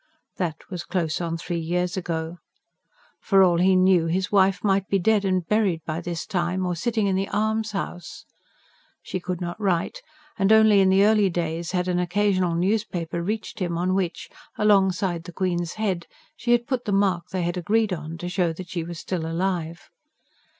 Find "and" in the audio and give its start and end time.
5.23-5.45, 10.39-10.51